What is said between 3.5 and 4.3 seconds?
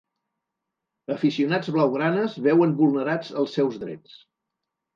seus drets